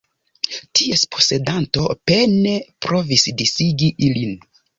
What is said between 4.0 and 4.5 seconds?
ilin.